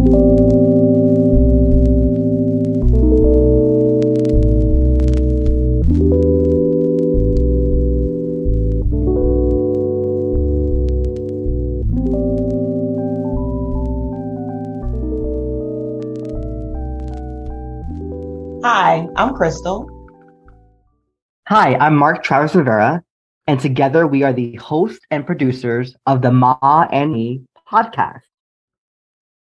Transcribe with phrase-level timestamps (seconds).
[0.00, 0.06] Hi,
[19.16, 19.86] I'm Crystal.
[21.48, 23.02] Hi, I'm Mark Travis Rivera,
[23.46, 28.22] and together we are the hosts and producers of the Ma and Me podcast,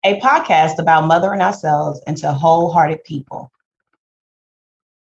[0.04, 3.50] a podcast about mothering ourselves into wholehearted people.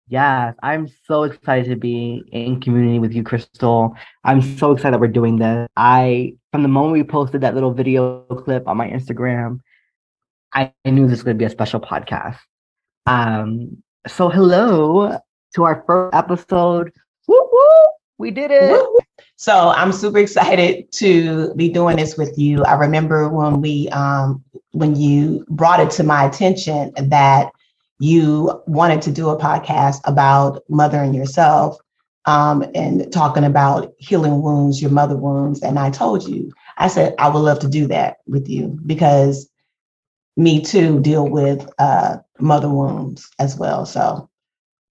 [0.09, 3.93] Yes, I'm so excited to be in community with you, Crystal.
[4.23, 5.67] I'm so excited that we're doing this.
[5.75, 9.59] I, from the moment we posted that little video clip on my Instagram,
[10.53, 12.37] I, knew this was going to be a special podcast.
[13.05, 15.19] Um, so hello
[15.55, 16.91] to our first episode.
[17.27, 17.96] Woo woo!
[18.17, 18.89] We did it.
[19.35, 22.63] So I'm super excited to be doing this with you.
[22.63, 27.51] I remember when we um, when you brought it to my attention that
[27.99, 31.77] you wanted to do a podcast about mothering yourself
[32.25, 35.61] um, and talking about healing wounds, your mother wounds.
[35.61, 39.49] And I told you, I said, I would love to do that with you because
[40.35, 43.85] me too deal with uh, mother wounds as well.
[43.85, 44.29] So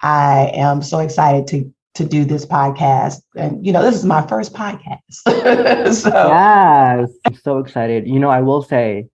[0.03, 3.23] I am so excited to to do this podcast.
[3.37, 5.03] And you know, this is my first podcast.
[5.95, 8.07] so yes, I'm so excited.
[8.07, 9.09] You know, I will say,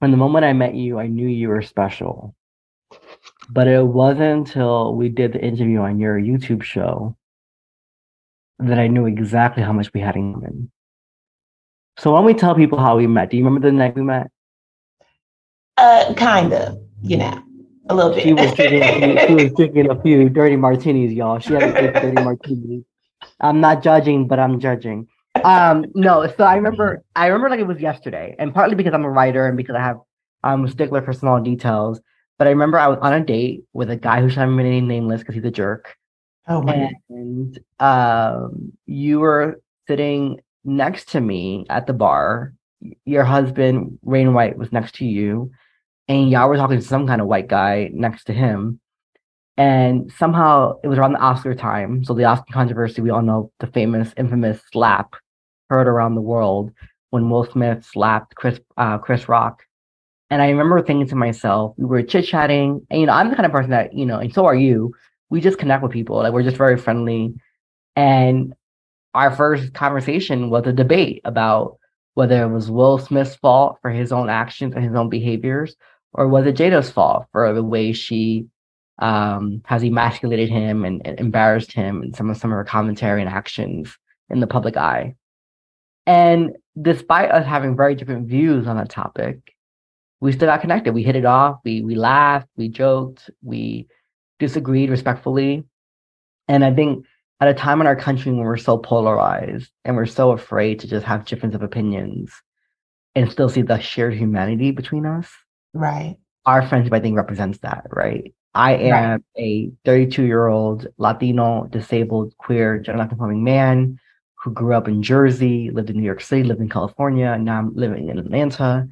[0.00, 2.34] from the moment I met you, I knew you were special.
[3.50, 7.16] But it wasn't until we did the interview on your YouTube show
[8.58, 10.70] that I knew exactly how much we had in common.
[11.98, 14.30] So when we tell people how we met, do you remember the night we met?
[15.76, 17.42] Uh, kind of, you know,
[17.88, 18.22] a little bit.
[18.22, 21.38] She was drinking, a few, she was drinking a few dirty martinis, y'all.
[21.38, 22.84] She had a few dirty martinis.
[23.40, 25.08] I'm not judging, but I'm judging.
[25.42, 29.04] Um, no, so I remember, I remember like it was yesterday, and partly because I'm
[29.04, 29.98] a writer and because I have,
[30.42, 32.00] I'm a stickler for small details.
[32.38, 35.20] But I remember I was on a date with a guy who have remain nameless
[35.20, 35.96] because he's a jerk.
[36.46, 36.92] Oh my.
[37.10, 42.54] And um, you were sitting next to me at the bar.
[43.04, 45.50] Your husband, Rain White, was next to you
[46.08, 48.80] and y'all were talking to some kind of white guy next to him.
[49.56, 52.04] And somehow it was around the Oscar time.
[52.04, 55.14] So the Oscar controversy, we all know the famous, infamous slap
[55.68, 56.72] heard around the world
[57.10, 59.62] when Will Smith slapped Chris uh, Chris Rock.
[60.30, 63.36] And I remember thinking to myself, we were chit chatting, and you know, I'm the
[63.36, 64.94] kind of person that you know, and so are you.
[65.30, 67.34] We just connect with people, like we're just very friendly.
[67.96, 68.54] And
[69.14, 71.78] our first conversation was a debate about
[72.14, 75.76] whether it was Will Smith's fault for his own actions and his own behaviors,
[76.18, 78.46] or was it Jada's fault for the way she
[78.98, 83.22] um, has emasculated him and, and, embarrassed him and some of some of her commentary
[83.22, 83.96] and actions
[84.28, 85.14] in the public eye?
[86.06, 89.54] And despite us having very different views on that topic,
[90.20, 90.92] we still got connected.
[90.92, 91.60] We hit it off.
[91.64, 92.48] We we laughed.
[92.56, 93.30] We joked.
[93.40, 93.86] We
[94.40, 95.62] disagreed respectfully.
[96.48, 97.06] And I think
[97.40, 100.88] at a time in our country when we're so polarized and we're so afraid to
[100.88, 102.32] just have difference of opinions
[103.14, 105.30] and still see the shared humanity between us,
[105.78, 106.16] Right.
[106.44, 108.34] Our friendship, I think, represents that, right?
[108.54, 109.22] I am right.
[109.36, 114.00] a 32 year old Latino, disabled, queer, gender conforming man
[114.34, 117.58] who grew up in Jersey, lived in New York City, lived in California, and now
[117.58, 118.88] I'm living in Atlanta.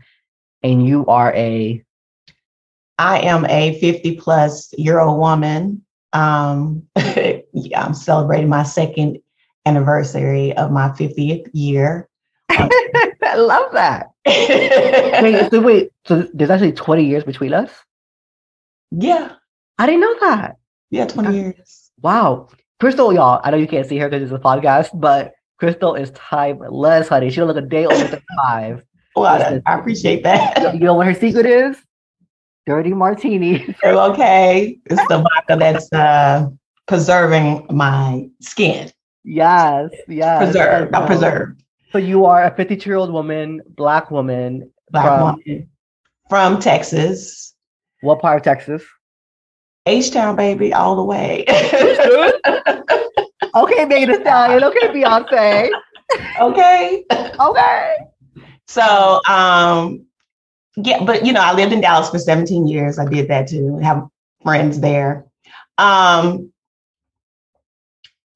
[0.62, 1.82] And you are a
[2.98, 5.84] I am a 50 plus year old woman.
[6.12, 9.18] Um, yeah, I'm celebrating my second
[9.66, 12.08] anniversary of my 50th year.
[13.36, 14.06] I love that.
[15.22, 17.70] wait, so wait, so there's actually 20 years between us?
[18.90, 19.32] Yeah.
[19.78, 20.56] I didn't know that.
[20.90, 21.90] Yeah, 20 years.
[22.00, 22.48] Wow.
[22.80, 26.10] Crystal, y'all, I know you can't see her because it's a podcast, but Crystal is
[26.12, 27.28] timeless, honey.
[27.30, 28.82] She don't look a day older than five.
[29.14, 30.74] Well, I, appreciate that.
[30.74, 31.76] You know what her secret is?
[32.66, 33.74] Dirty martini.
[33.84, 34.78] okay.
[34.86, 36.48] It's the vodka that's uh,
[36.88, 38.90] preserving my skin.
[39.24, 40.44] Yes, yes.
[40.44, 41.62] Preserved, not preserved.
[41.96, 45.70] So you are a 52 year old woman, black woman, black from, woman
[46.28, 47.54] from Texas.
[48.02, 48.84] What part of Texas?
[49.86, 51.46] H Town, baby, all the way.
[53.54, 54.62] okay, Megan Thee Stallion.
[54.62, 55.70] Okay, Beyonce.
[56.38, 57.02] okay.
[57.40, 57.96] Okay.
[58.68, 60.04] So, um,
[60.76, 62.98] yeah, but you know, I lived in Dallas for 17 years.
[62.98, 63.78] I did that too.
[63.78, 64.06] Have
[64.42, 65.24] friends there.
[65.78, 66.52] Um,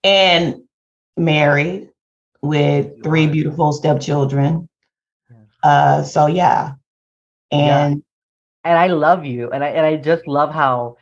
[0.02, 0.62] and
[1.18, 1.90] married
[2.42, 4.69] with three beautiful stepchildren.
[5.62, 6.72] Uh, so yeah,
[7.50, 8.70] and yeah.
[8.70, 10.96] and I love you, and I and I just love how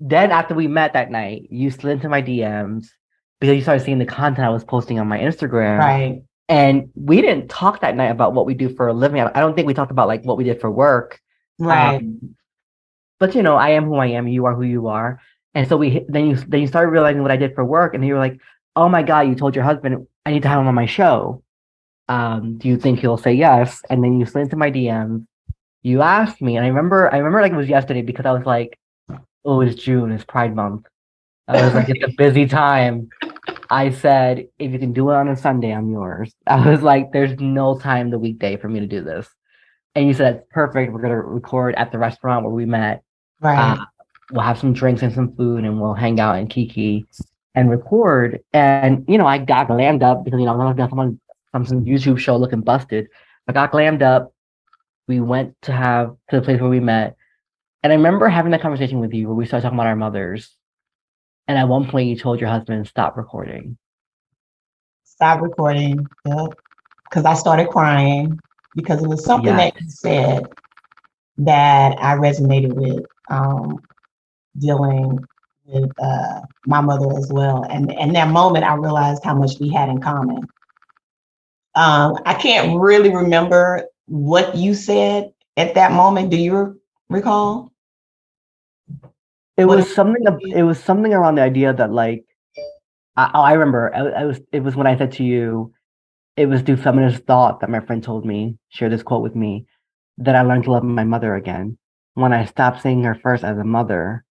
[0.00, 2.86] then after we met that night, you slid into my DMs
[3.40, 6.22] because you started seeing the content I was posting on my Instagram, right?
[6.48, 9.20] And we didn't talk that night about what we do for a living.
[9.20, 11.20] I don't think we talked about like what we did for work.
[11.58, 11.96] Right.
[11.96, 12.36] Um,
[13.20, 14.28] but you know, I am who I am.
[14.28, 15.20] You are who you are.
[15.54, 18.06] And so we then you then you started realizing what I did for work, and
[18.06, 18.38] you were like,
[18.76, 21.42] "Oh my god, you told your husband I need to have him on my show.
[22.06, 25.26] Um, do you think he'll say yes?" And then you slid into my DMs.
[25.82, 28.44] You asked me, and I remember I remember like it was yesterday because I was
[28.44, 28.78] like,
[29.46, 30.86] "Oh, it's June, it's Pride Month."
[31.46, 33.08] I was like, "It's a busy time."
[33.70, 37.10] I said, "If you can do it on a Sunday, I'm yours." I was like,
[37.10, 39.26] "There's no time the weekday for me to do this."
[39.94, 40.92] And you said, "Perfect.
[40.92, 43.02] We're gonna record at the restaurant where we met."
[43.40, 43.78] Right.
[43.78, 43.84] Uh,
[44.30, 47.06] we'll have some drinks and some food and we'll hang out and kiki
[47.58, 48.40] and record.
[48.52, 51.20] And, you know, I got glammed up because, you know, I was on
[51.52, 53.08] some, some YouTube show looking busted.
[53.48, 54.32] I got glammed up.
[55.08, 57.16] We went to have to the place where we met.
[57.82, 60.54] And I remember having that conversation with you where we started talking about our mothers.
[61.48, 63.76] And at one point you told your husband, stop recording.
[65.02, 66.06] Stop recording.
[66.26, 66.54] Yep.
[67.10, 68.38] Because I started crying
[68.76, 69.72] because it was something Yes.
[69.74, 70.46] that you said
[71.38, 73.04] that I resonated with.
[73.28, 73.80] Um,
[74.56, 75.18] dealing
[75.68, 77.62] with uh, my mother as well.
[77.68, 80.48] And in that moment, I realized how much we had in common.
[81.74, 86.30] Um, I can't really remember what you said at that moment.
[86.30, 87.72] Do you recall?
[89.56, 90.24] It What was something.
[90.54, 92.24] It was something around the idea that like,
[93.16, 93.94] I, oh, I remember.
[93.94, 94.40] I, I was.
[94.52, 95.72] It was when I said to you,
[96.36, 98.56] it was through feminist thought that my friend told me.
[98.70, 99.66] Share this quote with me,
[100.16, 101.76] that I learned to love my mother again
[102.18, 104.24] when I stopped seeing her first as a mother,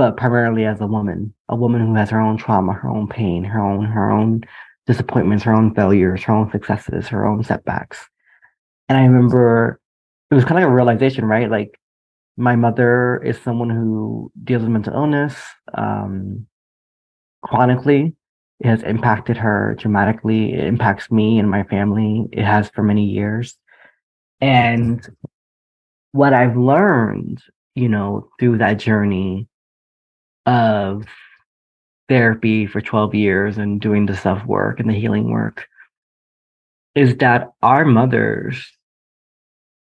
[0.00, 3.44] but primarily as a woman, a woman who has her own trauma, her own pain,
[3.44, 4.42] her own her own
[4.86, 7.98] disappointments, her own failures, her own successes, her own setbacks.
[8.88, 9.78] And I remember
[10.30, 11.50] it was kind of like a realization, right?
[11.50, 11.78] Like
[12.38, 15.36] my mother is someone who deals with mental illness
[15.74, 16.46] um,
[17.42, 18.14] chronically.
[18.60, 20.54] It has impacted her dramatically.
[20.54, 22.24] It impacts me and my family.
[22.32, 23.54] It has for many years.
[24.40, 25.06] And
[26.12, 27.42] what I've learned,
[27.74, 29.46] you know, through that journey
[30.46, 31.04] of
[32.08, 35.68] therapy for 12 years and doing the self work and the healing work
[36.94, 38.68] is that our mothers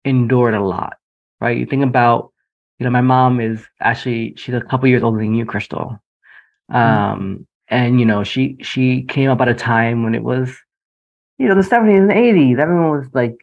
[0.04, 0.94] endured a lot,
[1.40, 1.58] right?
[1.58, 2.32] You think about,
[2.78, 5.98] you know, my mom is actually, she's a couple years older than you, Crystal.
[6.70, 10.56] Um, and you know, she, she came up at a time when it was,
[11.38, 13.36] you know, the 70s and 80s, everyone was like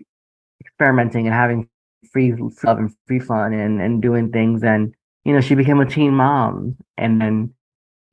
[0.62, 1.70] experimenting and having
[2.12, 2.34] free
[2.64, 4.64] love and free fun and, and doing things.
[4.64, 6.78] And, you know, she became a teen mom.
[6.98, 7.54] And then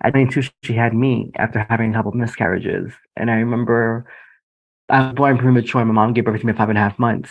[0.02, 2.92] at 22, she had me after having a couple miscarriages.
[3.16, 4.06] And I remember
[4.88, 5.84] I was born premature.
[5.84, 7.30] My mom gave birth to me at five and a half months.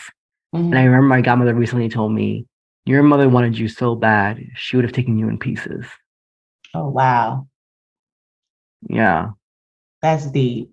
[0.53, 0.85] And I mm-hmm.
[0.85, 2.45] remember my godmother recently told me,
[2.85, 5.85] Your mother wanted you so bad, she would have taken you in pieces.
[6.73, 7.47] Oh, wow.
[8.87, 9.31] Yeah.
[10.01, 10.71] That's deep.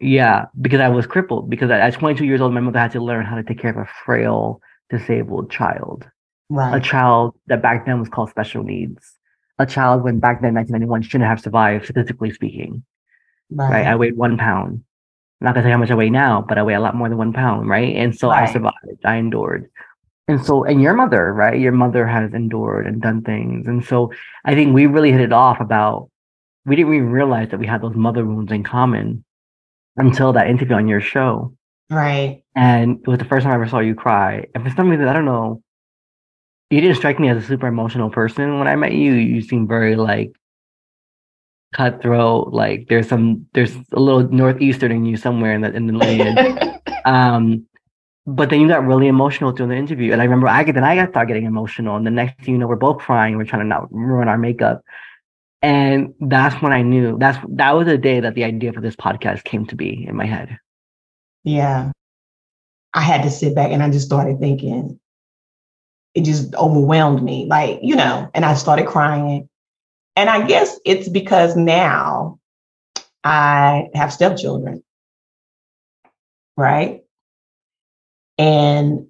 [0.00, 0.46] Yeah.
[0.60, 1.48] Because I was crippled.
[1.48, 3.76] Because at 22 years old, my mother had to learn how to take care of
[3.76, 4.60] a frail,
[4.90, 6.06] disabled child.
[6.74, 9.18] A child that back then was called special needs.
[9.58, 12.84] A child when back then, 1991, shouldn't have survived, statistically speaking.
[13.50, 13.86] Right.
[13.86, 14.82] I weighed one pound.
[15.40, 17.08] I'm not gonna say how much I weigh now, but I weigh a lot more
[17.08, 17.96] than one pound, right?
[17.96, 18.76] And so I survived.
[19.04, 19.70] I endured.
[20.28, 21.58] And so, and your mother, right?
[21.58, 23.66] Your mother has endured and done things.
[23.66, 24.12] And so
[24.44, 26.10] I think we really hit it off about
[26.64, 29.24] we didn't even realize that we had those mother wounds in common
[29.96, 31.54] until that interview on your show.
[31.90, 32.44] Right.
[32.54, 34.46] And it was the first time I ever saw you cry.
[34.54, 35.61] And for some reason, I don't know,
[36.72, 39.12] you didn't strike me as a super emotional person when I met you.
[39.12, 40.34] You seemed very like
[41.74, 42.54] cutthroat.
[42.54, 46.80] Like there's some, there's a little northeastern in you somewhere in the in the lineage.
[47.04, 47.66] um,
[48.26, 50.82] but then you got really emotional during the interview, and I remember I get then
[50.82, 53.36] I got started getting emotional, and the next thing you know, we're both crying.
[53.36, 54.82] We're trying to not ruin our makeup,
[55.60, 58.96] and that's when I knew that's that was the day that the idea for this
[58.96, 60.56] podcast came to be in my head.
[61.44, 61.92] yeah.
[62.94, 65.00] I had to sit back and I just started thinking.
[66.14, 69.48] It just overwhelmed me, like, you know, and I started crying.
[70.14, 72.38] And I guess it's because now
[73.24, 74.82] I have stepchildren,
[76.56, 77.02] right?
[78.36, 79.06] And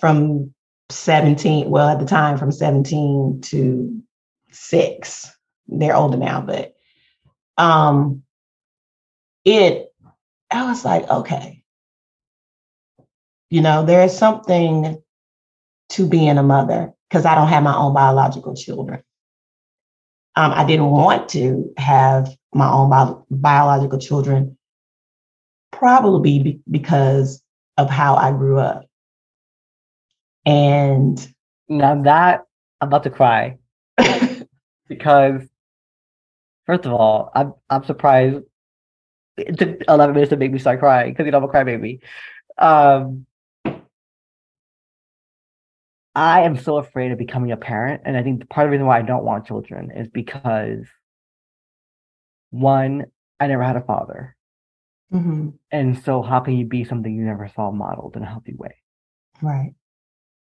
[0.00, 0.54] from
[0.90, 4.02] 17, well, at the time, from 17 to
[4.52, 5.30] six,
[5.68, 6.74] they're older now, but
[7.58, 8.22] um,
[9.44, 9.92] it,
[10.50, 11.62] I was like, okay,
[13.50, 15.02] you know, there is something
[15.96, 19.02] to being a mother because I don't have my own biological children.
[20.36, 24.58] Um, I didn't want to have my own bio- biological children,
[25.72, 27.42] probably be- because
[27.76, 28.84] of how I grew up.
[30.44, 31.18] And
[31.68, 32.44] Now that
[32.80, 33.58] I'm about to cry
[34.88, 35.42] because,
[36.66, 38.42] first of all, I'm I'm surprised.
[39.38, 42.00] It took 11 minutes to make me start crying because you know I'm a crybaby.
[42.58, 43.26] Um,
[46.16, 48.00] I am so afraid of becoming a parent.
[48.06, 50.86] And I think part of the reason why I don't want children is because
[52.48, 53.04] one,
[53.38, 54.34] I never had a father.
[55.12, 55.58] Mhm.
[55.70, 58.76] And so how can you be something you never saw modeled in a healthy way?
[59.42, 59.74] Right.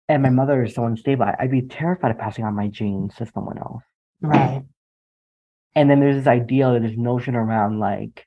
[0.08, 1.26] And my mother is so unstable.
[1.40, 3.84] I'd be terrified of passing on my genes to someone else.
[4.22, 4.64] Right.
[5.74, 8.27] And then there's this idea, this notion around like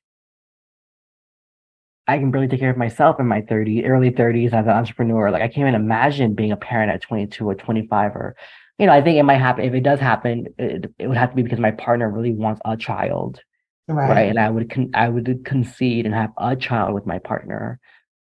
[2.07, 5.31] I can barely take care of myself in my 30s, early 30s as an entrepreneur.
[5.31, 8.37] Like I can't even imagine being a parent at 22 or 25 or,
[8.79, 9.65] you know, I think it might happen.
[9.65, 12.61] If it does happen, it, it would have to be because my partner really wants
[12.65, 13.41] a child,
[13.87, 14.09] Right.
[14.11, 14.29] right?
[14.31, 17.79] And I would con- I would concede and have a child with my partner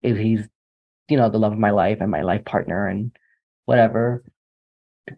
[0.02, 0.49] if he's,
[1.09, 3.11] you know, the love of my life and my life partner and
[3.66, 4.25] whatever.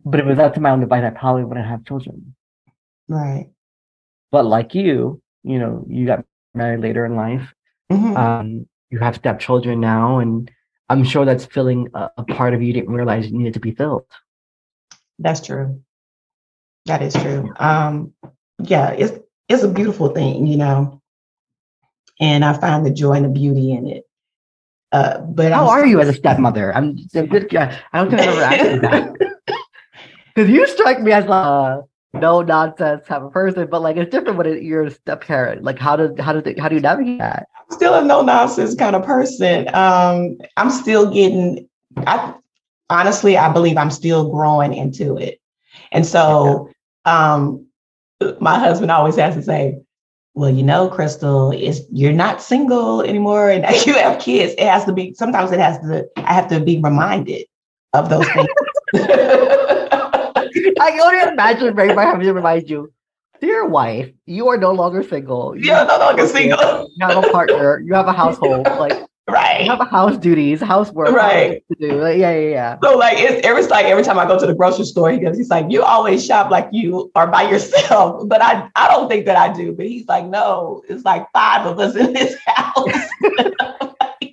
[0.04, 2.34] But if it was up to my own device, I probably wouldn't have children.
[3.08, 3.50] Right.
[4.32, 7.54] But like you, you know, you got married later in life.
[7.92, 8.16] Mhm.
[8.16, 10.50] Um, you have stepchildren now, and
[10.88, 13.72] I'm sure that's filling a, a part of you didn't realize you needed to be
[13.72, 14.04] filled.
[15.18, 15.82] That's true.
[16.86, 17.52] That is true.
[17.58, 18.12] Um,
[18.62, 19.12] yeah, it's
[19.48, 21.00] it's a beautiful thing, you know,
[22.20, 24.04] and I find the joy and the beauty in it.
[24.92, 26.74] Uh, but How I'm are you as a stepmother?
[26.74, 29.12] I'm just- I don't think I've ever asked you that.
[30.34, 31.82] Because you strike me as a
[32.20, 35.62] no nonsense type of person, but like it's different when you're a step parent.
[35.62, 37.46] Like how did how did how do you navigate that?
[37.70, 39.68] still a no nonsense kind of person.
[39.74, 41.68] Um, I'm still getting.
[42.06, 42.34] I
[42.90, 45.40] honestly, I believe I'm still growing into it,
[45.92, 46.70] and so
[47.04, 47.66] um,
[48.40, 49.78] my husband always has to say,
[50.34, 54.54] "Well, you know, Crystal, is you're not single anymore, and you have kids.
[54.58, 55.14] It has to be.
[55.14, 56.08] Sometimes it has to.
[56.16, 57.46] I have to be reminded
[57.92, 58.48] of those things."
[60.80, 62.92] I can only imagine Ray might have to remind you,
[63.40, 65.56] dear wife, you are no longer single.
[65.56, 68.96] You You're no longer single, you have a partner, you have a household, like
[69.28, 69.64] right.
[69.64, 71.62] you have a house duties, housework Right.
[71.70, 72.00] to do.
[72.00, 72.76] Like, yeah, yeah, yeah.
[72.82, 75.36] So like it's every like every time I go to the grocery store, he goes,
[75.36, 78.22] he's like, you always shop like you are by yourself.
[78.28, 79.72] But I I don't think that I do.
[79.72, 83.08] But he's like, no, it's like five of us in this house.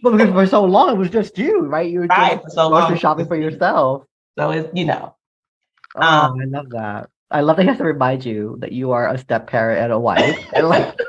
[0.02, 1.90] But because for so long it was just you, right?
[1.90, 2.98] You were Right, just so grocery long.
[3.00, 4.04] shopping for yourself.
[4.38, 5.16] so it's you know,
[5.96, 7.10] Oh, Um, I love that.
[7.32, 9.92] I love that he has to remind you that you are a step parent and
[9.92, 10.38] a wife.
[10.54, 10.96] and like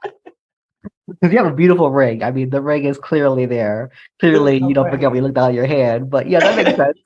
[1.08, 2.22] because you have a beautiful ring.
[2.22, 3.90] I mean, the ring is clearly there.
[4.20, 6.10] Clearly, you don't forget when you look down at your hand.
[6.10, 6.98] But yeah, that makes sense.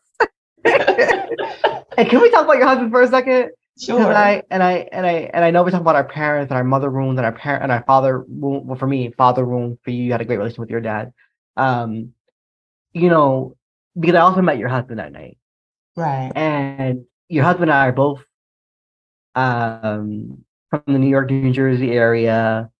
[1.96, 3.50] and can we talk about your husband for a second?
[3.80, 3.98] sure.
[4.00, 6.56] And I and I and I and I know we talk about our parents and
[6.58, 8.66] our mother wounds and our parent and our father wound.
[8.66, 9.78] Well, for me, father wound.
[9.82, 11.12] For you, you had a great relationship with your dad.
[11.56, 12.12] Um,
[12.92, 13.56] you know,
[13.98, 15.38] because I also met your husband that night,
[15.96, 16.32] right.
[16.34, 18.24] and your husband and I are both
[19.34, 22.70] um from the New York, New Jersey area.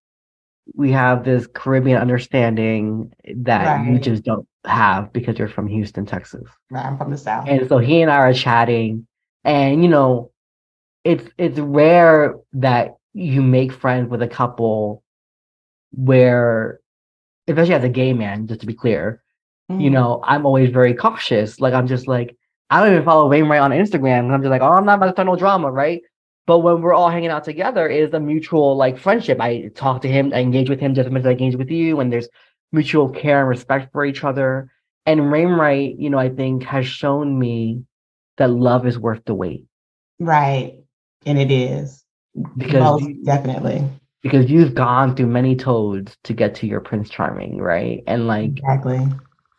[0.75, 6.49] We have this Caribbean understanding that you just don't have because you're from Houston, Texas.
[6.71, 6.87] Right.
[6.87, 7.49] I'm from the south.
[7.49, 9.07] And so he and I are chatting,
[9.45, 10.31] and you know,
[11.05, 15.03] it's it's rare that you make friends with a couple
[15.93, 16.81] where,
[17.49, 19.23] especially as a gay man, just to be clear,
[19.69, 19.93] you Mhm.
[19.93, 21.61] know, I'm always very cautious.
[21.61, 22.37] Like I'm just like,
[22.73, 25.07] I don't even follow Ray on Instagram, and I'm just like, oh, I'm not about
[25.07, 26.01] to start no drama, right?
[26.47, 29.39] But when we're all hanging out together, it is a mutual like friendship.
[29.41, 31.71] I talk to him, I engage with him just as much as I engage with
[31.71, 32.29] you, and there's
[32.73, 34.71] mutual care and respect for each other.
[35.05, 37.85] And Rainwright, you know, I think has shown me
[38.39, 39.67] that love is worth the wait
[40.19, 40.79] Right.
[41.27, 42.05] And it is.
[42.57, 43.85] because you- definitely.
[44.23, 48.03] because you've gone through many toads to get to your Prince Charming, right?
[48.07, 49.07] And like Exactly.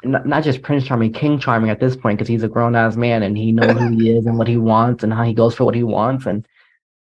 [0.04, 2.96] Not, not just Prince Charming, King Charming at this point, because he's a grown ass
[2.96, 5.56] man and he knows who he is and what he wants and how he goes
[5.56, 6.26] for what he wants.
[6.26, 6.46] And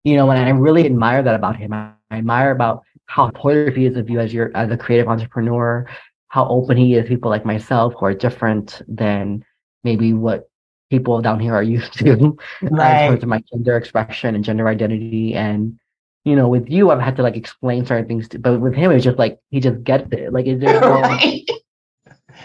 [0.04, 1.74] you know, and I really admire that about him.
[1.74, 5.08] I, I admire about how supportive he is of you as your as a creative
[5.08, 5.88] entrepreneur,
[6.28, 9.46] how open he is to people like myself who are different than
[9.84, 10.50] maybe what
[10.90, 12.12] people down here are used to
[12.62, 15.34] in terms of my gender expression and gender identity.
[15.34, 15.80] And
[16.24, 18.92] you know, with you, I've had to like explain certain things, to, but with him,
[18.92, 20.32] it's just like he just gets it.
[20.32, 21.50] Like, is there no, right.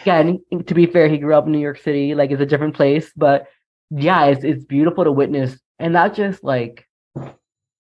[0.05, 2.47] Yeah, and to be fair, he grew up in New York City, like it's a
[2.47, 3.47] different place, but
[3.91, 6.87] yeah, it's it's beautiful to witness and not just like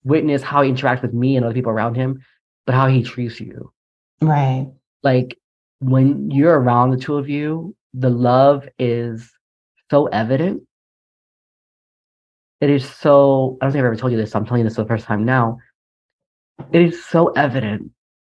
[0.04, 2.22] witness how he interacts with me and other people around him,
[2.66, 3.72] but how he treats you.
[4.20, 4.68] Right.
[5.02, 5.38] Like
[5.80, 9.30] when you're around the two of you, the love is
[9.90, 10.62] so evident.
[12.60, 14.68] It is so I don't think I've ever told you this, so I'm telling you
[14.68, 15.58] this for the first time now.
[16.72, 17.92] It is so evident,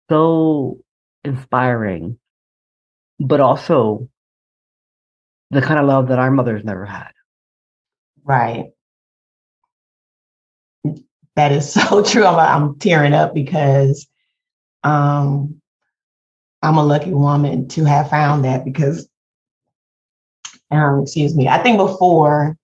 [0.09, 0.79] so
[1.23, 2.17] inspiring,
[3.19, 4.09] but also
[5.51, 7.11] the kind of love that our mothers never had.
[8.23, 8.71] Right.
[11.35, 12.25] That is so true.
[12.25, 14.07] I'm, I'm tearing up because
[14.83, 15.61] um,
[16.61, 19.07] I'm a lucky woman to have found that because
[20.71, 21.47] um, excuse me.
[21.47, 22.57] I think before,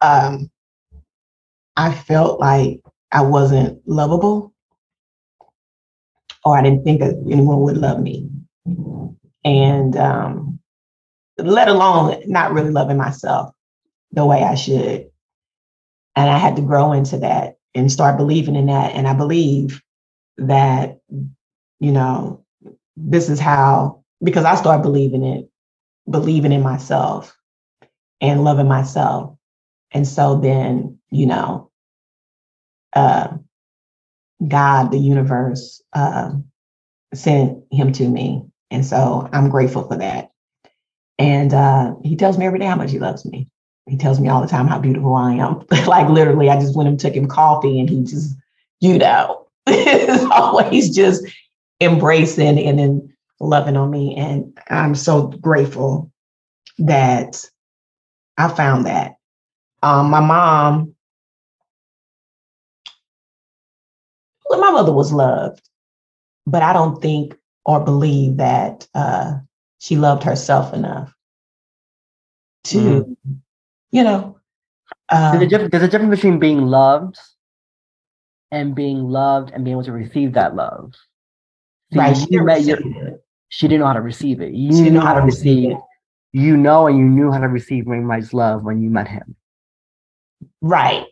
[0.00, 0.50] um,
[1.76, 2.80] I felt like
[3.10, 4.52] I wasn't lovable,
[6.44, 8.28] or I didn't think that anyone would love me,
[9.44, 10.60] and um,
[11.38, 13.54] let alone not really loving myself
[14.12, 15.10] the way I should.
[16.14, 18.94] And I had to grow into that and start believing in that.
[18.94, 19.82] And I believe
[20.36, 21.00] that,
[21.80, 22.44] you know,
[22.96, 25.48] this is how, because I start believing it,
[26.08, 27.36] believing in myself
[28.20, 29.36] and loving myself.
[29.90, 31.70] And so then, you know,
[32.94, 33.36] uh,
[34.46, 36.32] God, the universe, uh,
[37.14, 38.44] sent him to me.
[38.72, 40.30] And so I'm grateful for that.
[41.18, 43.48] And uh, he tells me every day how much he loves me.
[43.86, 45.64] He tells me all the time how beautiful I am.
[45.86, 48.34] like literally, I just went and took him coffee and he just,
[48.80, 51.24] you know, is always just
[51.80, 54.16] embracing and then loving on me.
[54.16, 56.10] And I'm so grateful
[56.78, 57.44] that
[58.38, 59.16] I found that.
[59.82, 60.94] Um, my mom,
[64.48, 65.60] well, my mother was loved,
[66.46, 69.34] but I don't think or believe that uh,
[69.78, 71.14] she loved herself enough
[72.64, 73.16] to, mm.
[73.90, 74.38] you know.
[75.08, 77.18] Um, there's, a difference, there's a difference between being loved
[78.50, 80.94] and being loved and being able to receive that love.
[81.92, 82.16] See, right.
[82.16, 82.78] She, met your,
[83.48, 84.54] she didn't know how to receive it.
[84.54, 85.78] You she didn't know how to receive it.
[86.32, 89.36] You know, and you knew how to receive Rainwhite's love when you met him.
[90.62, 91.04] Right.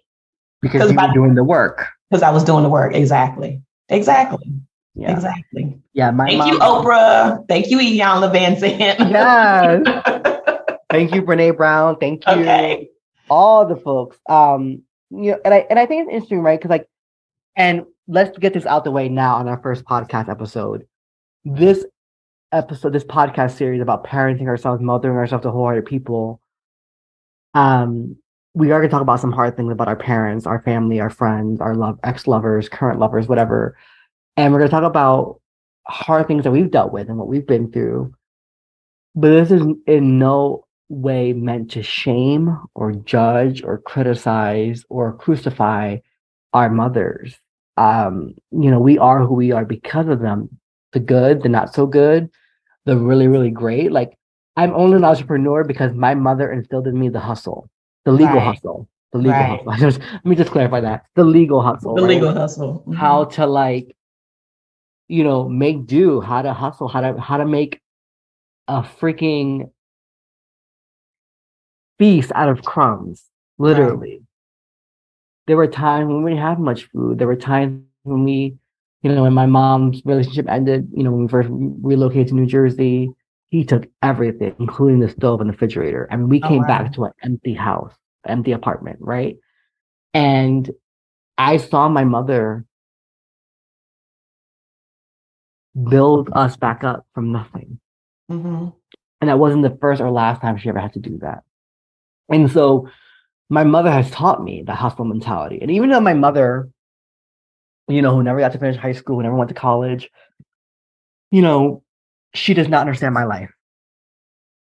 [0.63, 1.87] Because you were doing the work.
[2.11, 2.95] Because I was doing the work.
[2.95, 3.63] Exactly.
[3.91, 4.53] Exactly.
[4.95, 5.13] Yeah.
[5.13, 5.81] Exactly.
[5.93, 6.11] Yeah.
[6.11, 7.47] My Thank mom, you, Oprah.
[7.49, 9.11] Thank you, Iyanla Vanzant.
[9.11, 10.77] Yes.
[10.91, 11.97] Thank you, Brene Brown.
[11.99, 12.33] Thank you.
[12.33, 12.91] Okay.
[13.29, 14.19] All the folks.
[14.29, 16.59] Um, you know, and I and I think it's interesting, right?
[16.59, 16.89] Because like,
[17.57, 20.87] and let's get this out the way now on our first podcast episode.
[21.45, 21.85] This
[22.53, 26.41] episode, this podcast series about parenting ourselves, mothering ourselves to wholehearted people.
[27.55, 28.17] Um,
[28.55, 31.11] we are going to talk about some hard things about our parents, our family, our
[31.11, 33.77] friends, our love, ex lovers, current lovers, whatever.
[34.37, 35.41] And we're going to talk about
[35.87, 38.15] hard things that we've dealt with and what we've been through.
[39.15, 45.99] But this is in no way meant to shame or judge or criticize or crucify
[46.53, 47.37] our mothers.
[47.77, 50.49] Um, you know, we are who we are because of them.
[50.93, 52.29] The good, the not so good,
[52.85, 53.93] the really, really great.
[53.93, 54.19] Like
[54.57, 57.71] I'm only an entrepreneur because my mother instilled in me the hustle,
[58.05, 58.55] the legal right.
[58.55, 59.61] hustle, the legal right.
[59.67, 60.03] hustle.
[60.13, 61.95] let me just clarify that the legal hustle.
[61.95, 62.09] The right?
[62.09, 62.81] legal hustle.
[62.81, 62.95] Mm-hmm.
[62.95, 63.97] How to like
[65.11, 67.81] you know, make do, how to hustle, how to how to make
[68.69, 69.71] a freaking
[71.99, 73.25] feast out of crumbs,
[73.59, 74.11] literally.
[74.11, 74.23] Right.
[75.49, 77.19] There were times when we didn't have much food.
[77.19, 78.57] There were times when we,
[79.03, 82.47] you know, when my mom's relationship ended, you know, when we first relocated to New
[82.47, 83.11] Jersey,
[83.49, 86.07] he took everything, including the stove and the refrigerator.
[86.09, 86.69] I mean, we oh, came wow.
[86.69, 87.95] back to an empty house,
[88.25, 89.39] empty apartment, right?
[90.15, 90.71] And
[91.37, 92.65] I saw my mother
[95.89, 97.81] build us back up from nothing.
[98.31, 98.69] Mm-hmm.
[99.21, 101.43] And that wasn't the first or last time she ever had to do that.
[102.29, 102.89] And so
[103.49, 105.59] my mother has taught me the hustle mentality.
[105.61, 106.69] And even though my mother,
[107.89, 110.09] you know, who never got to finish high school, who never went to college,
[111.31, 111.83] you know,
[112.35, 113.51] she does not understand my life.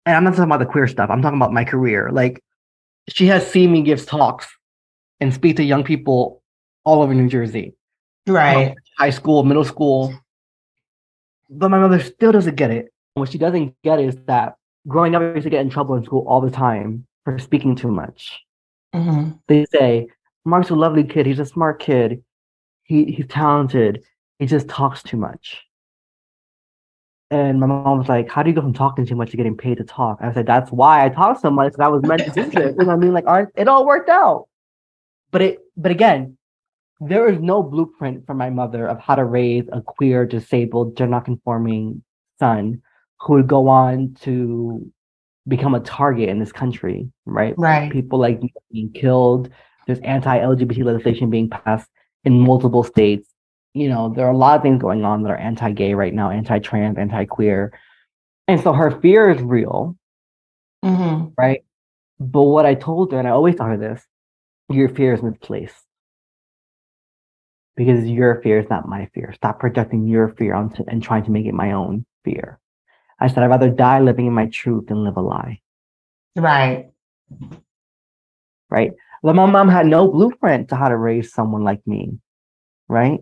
[0.05, 1.09] And I'm not talking about the queer stuff.
[1.09, 2.09] I'm talking about my career.
[2.11, 2.43] Like
[3.07, 4.47] she has seen me give talks
[5.19, 6.41] and speak to young people
[6.83, 7.75] all over New Jersey.
[8.27, 8.75] Right.
[8.97, 10.13] high school, middle school,
[11.49, 12.93] but my mother still doesn't get it.
[13.15, 14.55] What she doesn't get is that
[14.87, 17.75] growing up, I used to get in trouble in school all the time for speaking
[17.75, 18.39] too much.
[18.93, 19.31] Mm-hmm.
[19.47, 20.07] They say,
[20.45, 21.25] Mark's a lovely kid.
[21.25, 22.23] He's a smart kid.
[22.83, 24.03] He, he's talented.
[24.39, 25.63] He just talks too much.
[27.31, 29.55] And my mom was like, How do you go from talking too much to getting
[29.55, 30.17] paid to talk?
[30.21, 32.53] I said, That's why I talk so much I was meant to do this.
[32.55, 33.13] You know what I mean?
[33.13, 34.47] Like, it all worked out.
[35.29, 36.38] But it, but again,
[36.99, 41.21] there is no blueprint for my mother of how to raise a queer, disabled, gender
[41.21, 42.03] conforming
[42.39, 42.81] son
[43.21, 44.91] who would go on to
[45.47, 47.53] become a target in this country, right?
[47.57, 47.91] Right.
[47.91, 49.49] People like being killed.
[49.87, 51.89] There's anti-LGBT legislation being passed
[52.23, 53.27] in multiple states.
[53.73, 56.29] You know, there are a lot of things going on that are anti-gay right now,
[56.31, 57.71] anti-trans, anti-queer,
[58.47, 59.95] and so her fear is real,
[60.83, 61.27] mm-hmm.
[61.37, 61.63] right?
[62.19, 64.03] But what I told her, and I always tell her this:
[64.69, 65.85] your fear is misplaced
[67.79, 69.31] because your fear is not my fear.
[69.33, 72.59] Stop projecting your fear onto and trying to make it my own fear.
[73.21, 75.61] I said, I'd rather die living in my truth than live a lie.
[76.35, 76.89] Right.
[78.69, 78.91] Right.
[79.23, 82.19] But my mom had no blueprint to how to raise someone like me.
[82.89, 83.21] Right.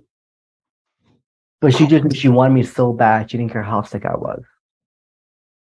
[1.61, 3.29] But she just she wanted me so bad.
[3.29, 4.43] She didn't care how sick I was.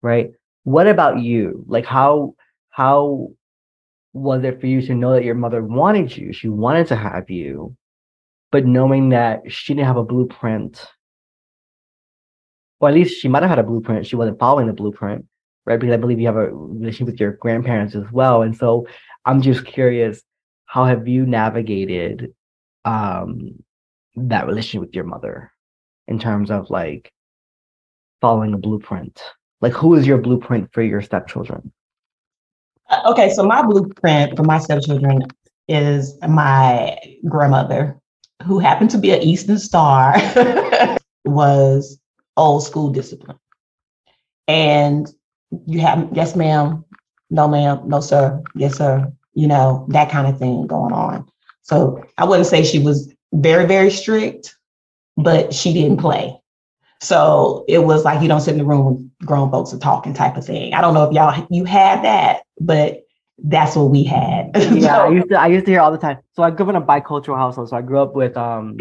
[0.03, 0.31] Right.
[0.63, 1.65] what about you?
[1.67, 2.37] Like how
[2.71, 3.31] how
[4.13, 6.33] was it for you to know that your mother wanted you?
[6.33, 7.77] She wanted to have you,
[8.51, 10.87] but knowing that she didn't have a blueprint,
[12.81, 14.07] or at least she might have had a blueprint.
[14.07, 15.27] She wasn't following the blueprint,
[15.67, 15.79] right?
[15.79, 18.43] Because I believe you have a relationship with your grandparents as well.
[18.43, 18.87] And so
[19.25, 20.23] I'm just curious,
[20.67, 22.33] how have you navigated
[22.85, 23.59] um,
[24.17, 25.51] that relationship with your mother
[26.07, 27.11] in terms of like
[28.21, 29.21] following a blueprint?
[29.61, 31.73] Like, who is your blueprint for your stepchildren?
[32.89, 35.23] Uh, okay, so my blueprint for my stepchildren
[35.67, 36.97] is my
[37.29, 37.99] grandmother,
[38.49, 40.17] who happened to be an Eastern Star,
[41.27, 42.01] was
[42.37, 43.39] old school discipline.
[44.49, 45.07] And
[45.67, 46.83] you have, yes, ma'am,
[47.29, 51.29] no, ma'am, no, sir, yes, sir, you know, that kind of thing going on.
[51.61, 54.57] So I wouldn't say she was very, very strict,
[55.19, 56.35] but she didn't play.
[57.03, 60.15] So it was like you don't sit in the room with grown folks are talking
[60.15, 60.73] type of thing.
[60.73, 63.03] I don't know if y'all you had that, but
[63.39, 64.51] that's what we had.
[64.57, 66.19] yeah, so, I used to I used to hear all the time.
[66.35, 67.71] So I grew up in a bicultural household.
[67.71, 68.77] So I grew up with um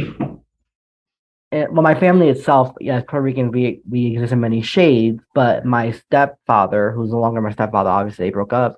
[1.52, 5.22] it, well, my family itself, yeah, Puerto Rican, we we exist in many shades.
[5.34, 8.78] But my stepfather, who's no longer my stepfather, obviously they broke up.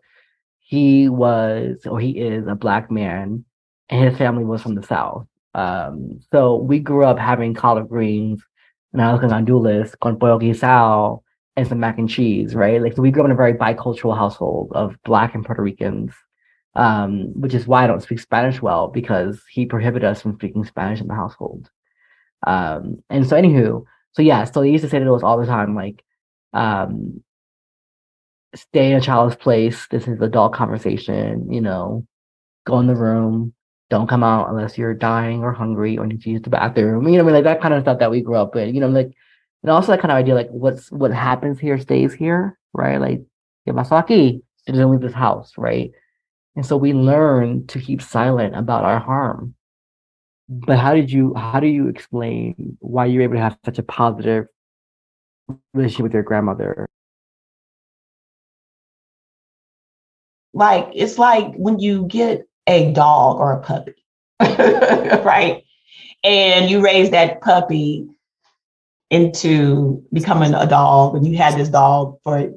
[0.59, 3.43] He was, or he is, a black man,
[3.89, 5.25] and his family was from the south.
[5.55, 8.43] Um, so we grew up having collard greens
[8.93, 11.21] and I was going gandules con pollo guisado
[11.59, 12.81] and some mac and cheese, right?
[12.81, 16.13] Like, so we grew up in a very bicultural household of Black and Puerto Ricans,
[16.75, 20.65] um, which is why I don't speak Spanish well because he prohibited us from speaking
[20.65, 21.69] Spanish in the household.
[22.47, 25.45] Um, and so, anywho, so yeah, so he used to say to us all the
[25.45, 26.03] time, like,
[26.53, 27.23] um,
[28.55, 29.87] stay in a child's place.
[29.91, 32.07] This is adult conversation, you know,
[32.65, 33.53] go in the room,
[33.89, 37.07] don't come out unless you're dying or hungry or need to use the bathroom.
[37.07, 38.73] You know, I mean, like that kind of stuff that we grew up with.
[38.73, 39.11] You know, like,
[39.63, 42.99] and also that kind of idea, like what's what happens here stays here, right?
[42.99, 43.21] Like,
[43.67, 44.41] ¿qué pasó aquí?
[44.65, 45.91] Didn't leave this house, right?
[46.55, 49.55] And so we learn to keep silent about our harm.
[50.47, 51.33] But how did you?
[51.35, 54.45] How do you explain why you're able to have such a positive
[55.73, 56.87] relationship with your grandmother?
[60.53, 63.95] Like it's like when you get a dog or a puppy,
[64.39, 65.63] right?
[66.23, 68.07] And you raise that puppy
[69.09, 72.51] into becoming a dog, and you had this dog for,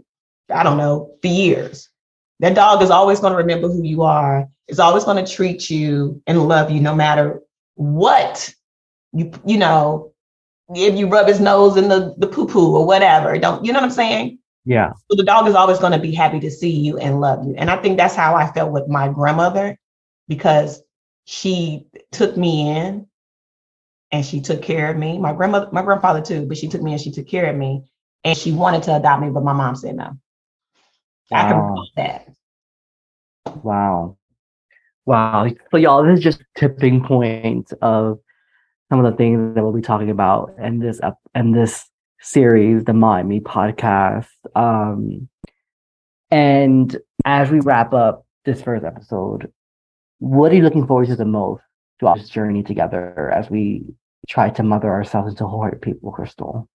[0.52, 1.88] I don't know, for years.
[2.40, 4.48] That dog is always going to remember who you are.
[4.68, 7.40] It's always going to treat you and love you no matter
[7.74, 8.52] what
[9.12, 10.12] you, you know,
[10.74, 13.36] if you rub his nose in the, the poo poo or whatever.
[13.38, 14.38] Don't, you know what I'm saying?
[14.64, 14.92] Yeah.
[15.10, 17.54] So the dog is always going to be happy to see you and love you.
[17.56, 19.78] And I think that's how I felt with my grandmother
[20.28, 20.82] because
[21.24, 23.06] she took me in
[24.12, 25.18] and she took care of me.
[25.18, 27.84] My grandmother, my grandfather too, but she took me and she took care of me.
[28.24, 30.16] And she wanted to adopt me, but my mom said no.
[31.30, 31.38] Wow.
[31.38, 32.28] I can recall that.
[33.64, 34.16] Wow.
[35.06, 35.48] Wow.
[35.72, 38.20] So y'all, this is just tipping point of
[38.90, 41.88] some of the things that we'll be talking about in this up in this
[42.20, 44.28] series, the Ma and Me podcast.
[44.54, 45.28] Um,
[46.30, 49.50] and as we wrap up this first episode,
[50.18, 51.64] what are you looking forward to the most
[51.98, 53.84] throughout this journey together as we
[54.28, 56.68] try to mother ourselves into wholehearted people, Crystal?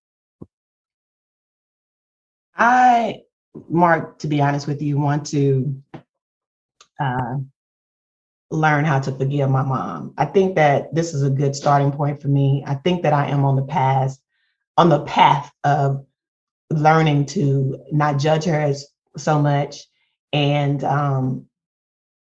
[2.55, 3.21] I,
[3.69, 5.81] Mark, to be honest with you, want to
[6.99, 7.36] uh,
[8.49, 10.13] learn how to forgive my mom.
[10.17, 12.63] I think that this is a good starting point for me.
[12.65, 14.17] I think that I am on the path,
[14.77, 16.05] on the path of
[16.69, 19.86] learning to not judge her as so much
[20.33, 21.45] and um,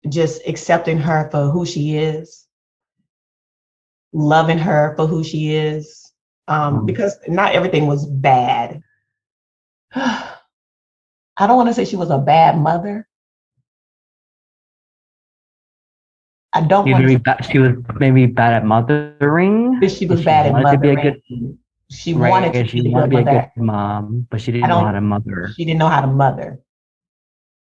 [0.08, 2.48] just accepting her for who she is,
[4.13, 6.12] loving her for who she is,
[6.48, 6.86] um, mm-hmm.
[6.86, 8.82] because not everything was bad.
[9.95, 13.08] I don't want to say she was a bad mother.
[16.52, 19.80] I don't she, want to, bad, she was maybe bad at mothering.
[19.88, 20.74] She was bad at mothering.
[20.74, 21.58] To be a good,
[21.91, 24.69] she right, wanted to she be, wanted to be a good mom, but she didn't
[24.69, 25.52] know how to mother.
[25.56, 26.60] She didn't know how to mother.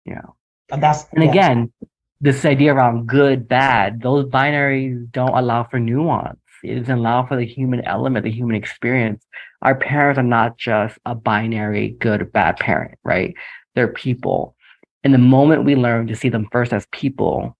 [0.04, 0.22] Yeah.
[0.68, 1.72] But that's and again,
[2.20, 6.38] this idea around good, bad, those binaries don't allow for nuance.
[6.62, 9.24] It doesn't allow for the human element, the human experience.
[9.62, 13.34] Our parents are not just a binary good or bad parent, right?
[13.74, 14.54] They're people.
[15.02, 17.56] And the moment we learn to see them first as people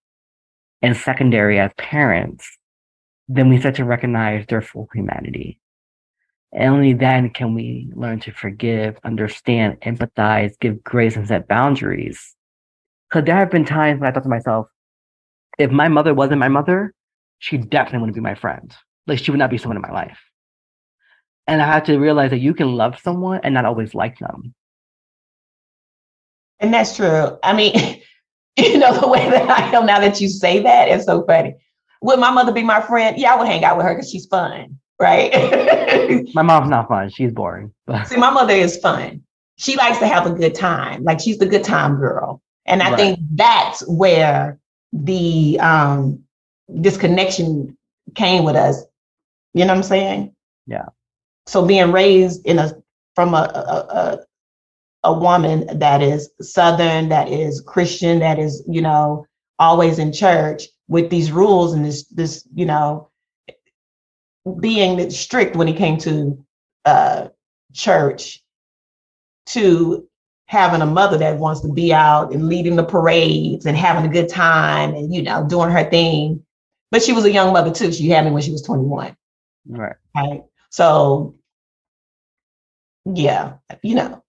[0.83, 2.46] and secondary as parents,
[3.29, 5.59] then we start to recognize their full humanity.
[6.53, 12.35] And only then can we learn to forgive, understand, empathize, give grace, and set boundaries
[13.11, 14.68] because there have been times when I thought to myself,
[15.59, 16.94] if my mother wasn't my mother,
[17.38, 18.75] she definitely wouldn't be my friend.
[19.07, 20.18] Like she would not be someone in my life.
[21.46, 24.55] And I had to realize that you can love someone and not always like them.
[26.61, 27.38] And that's true.
[27.42, 27.75] I mean,
[28.57, 31.55] you know, the way that I am now that you say that is so funny.
[32.03, 33.18] Would my mother be my friend?
[33.18, 35.33] Yeah, I would hang out with her because she's fun, right?
[36.35, 37.11] my mom's not fun.
[37.11, 37.75] She's boring.
[37.87, 38.05] But.
[38.09, 39.23] See, my mother is fun.
[39.57, 41.03] She likes to have a good time.
[41.03, 42.40] Like she's the good time girl.
[42.70, 42.96] And I right.
[42.96, 44.59] think that's where
[44.92, 46.24] the um
[46.68, 47.76] this connection
[48.14, 48.83] came with us.
[49.54, 50.35] You know what I'm saying?
[50.66, 50.87] Yeah.
[51.46, 52.72] So being raised in a
[53.14, 54.18] from a, a, a
[55.02, 59.26] a woman that is Southern, that is Christian, that is, you know,
[59.59, 63.09] always in church with these rules and this, this, you know,
[64.61, 66.44] being strict when it came to
[66.85, 67.28] uh,
[67.72, 68.42] church,
[69.46, 70.06] to
[70.50, 74.12] having a mother that wants to be out and leading the parades and having a
[74.12, 76.44] good time and, you know, doing her thing.
[76.90, 77.92] But she was a young mother too.
[77.92, 79.16] She had me when she was 21.
[79.68, 79.94] Right.
[80.16, 80.42] Right.
[80.70, 81.36] So,
[83.04, 84.24] yeah, you know,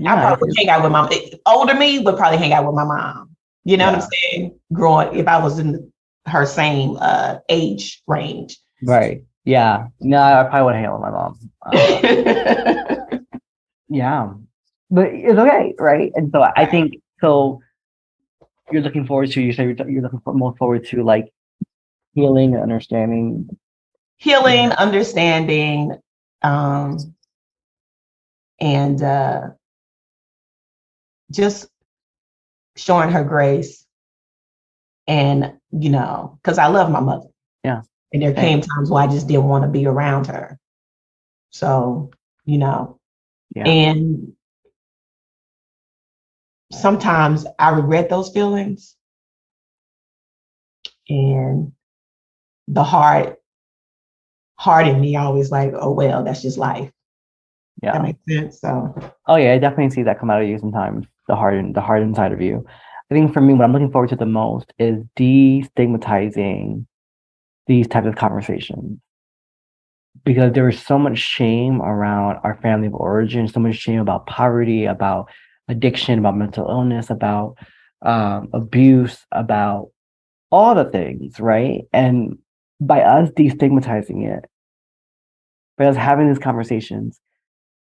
[0.00, 2.74] yeah, I probably would hang out with my older me would probably hang out with
[2.74, 3.36] my mom.
[3.64, 3.92] You know yeah.
[3.92, 4.58] what I'm saying?
[4.72, 5.92] Growing if I was in
[6.24, 8.56] her same uh, age range.
[8.82, 9.24] Right.
[9.44, 9.88] Yeah.
[10.00, 11.38] No, I probably would hang out with my mom.
[11.60, 13.18] Uh,
[13.90, 14.32] yeah.
[14.92, 16.12] But it's okay, right?
[16.14, 17.60] And so I think so.
[18.70, 21.32] You're looking forward to you say you're, you're looking for, more forward to like
[22.14, 23.48] healing and understanding.
[24.18, 25.98] Healing, understanding,
[26.42, 26.98] um,
[28.60, 29.48] and uh,
[31.30, 31.68] just
[32.76, 33.84] showing her grace
[35.08, 37.26] and you know because i love my mother
[37.64, 40.58] yeah and there came times where i just didn't want to be around her
[41.50, 42.10] so
[42.44, 42.98] you know
[43.54, 43.66] yeah.
[43.66, 44.32] and
[46.72, 48.96] sometimes i regret those feelings
[51.08, 51.72] and
[52.68, 53.38] the heart
[54.58, 56.90] heart in me always like oh well that's just life
[57.82, 58.94] yeah that makes sense so
[59.26, 62.02] oh yeah i definitely see that come out of you sometimes the heart the heart
[62.02, 62.64] inside of you.
[63.10, 66.86] I think for me, what I'm looking forward to the most is destigmatizing
[67.66, 68.98] these types of conversations.
[70.24, 74.26] Because there is so much shame around our family of origin, so much shame about
[74.26, 75.30] poverty, about
[75.72, 77.56] addiction, about mental illness, about
[78.02, 79.90] um, abuse, about
[80.50, 81.82] all the things, right?
[81.92, 82.38] And
[82.80, 84.44] by us destigmatizing it,
[85.78, 87.20] by us having these conversations,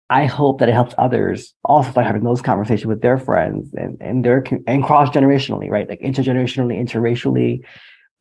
[0.10, 3.97] I hope that it helps others also start having those conversations with their friends and,
[4.00, 5.88] and their and cross generationally, right?
[5.88, 7.62] Like intergenerationally, interracially.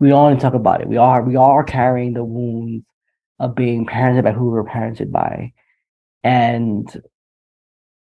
[0.00, 0.88] We all need to talk about it.
[0.88, 2.84] We are we all are carrying the wounds
[3.38, 5.52] of being parented by who we were parented by.
[6.24, 6.88] And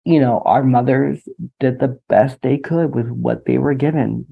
[0.05, 1.27] you know, our mothers
[1.59, 4.25] did the best they could with what they were given.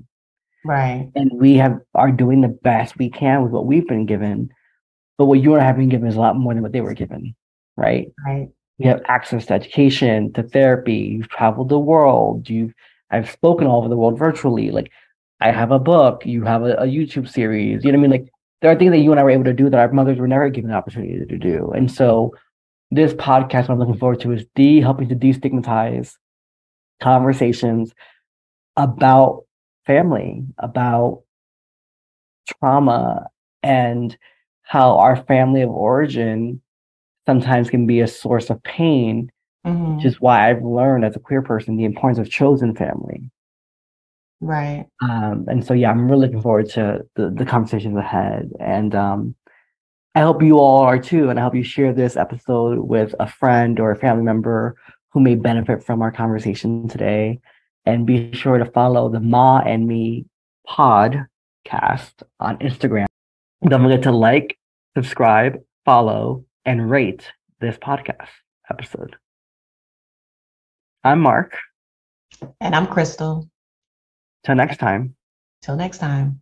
[0.66, 1.12] Right.
[1.16, 4.50] And we have are doing the best we can with what we've been given.
[5.18, 6.82] But what you and I have been given is a lot more than what they
[6.82, 7.36] were given.
[7.76, 8.08] Right.
[8.26, 12.74] Right you have access to education, to therapy, you've traveled the world, you've
[13.12, 14.72] I've spoken all over the world virtually.
[14.72, 14.92] Like
[15.40, 18.22] I have a book, you have a, a, YouTube series, you know what I mean?
[18.22, 20.18] Like there are things that you and I were able to do that our mothers
[20.18, 21.72] were never given the opportunity to do.
[21.76, 22.34] And so
[22.94, 26.16] this podcast, what I'm looking forward to is de helping to destigmatize
[27.02, 27.94] conversations
[28.78, 29.46] about
[29.86, 31.24] family, about
[32.48, 33.28] trauma,
[33.62, 34.18] and
[34.64, 36.62] how our family of origin
[37.26, 39.32] sometimes can be a source of pain,
[39.66, 39.96] mm-hmm.
[39.96, 43.30] which is why I've learned as a queer person the importance of chosen family.
[44.42, 44.86] Right.
[45.02, 48.52] Um, and so, yeah, I'm really looking forward to the, the conversations ahead.
[48.60, 49.36] And um,
[50.16, 51.30] I hope you all are too.
[51.30, 54.76] And I hope you share this episode with a friend or a family member
[55.12, 57.40] who may benefit from our conversation today.
[57.86, 60.26] And be sure to follow the Ma and Me
[60.70, 63.08] podcast on Instagram.
[63.68, 64.58] Don't forget to like,
[64.96, 68.30] subscribe, follow, and rate this podcast
[68.70, 69.16] episode.
[71.04, 71.58] I'm Mark.
[72.62, 73.50] And I'm Crystal.
[74.46, 75.16] Till next time.
[75.62, 76.42] Till next time.